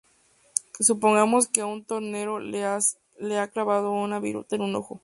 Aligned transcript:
Supongamos 0.79 1.47
que 1.47 1.61
a 1.61 1.67
un 1.67 1.85
tornero 1.85 2.39
se 2.39 2.97
le 3.19 3.37
ha 3.37 3.51
clavado 3.51 3.91
una 3.91 4.19
viruta 4.19 4.55
en 4.55 4.63
un 4.63 4.75
ojo. 4.75 4.99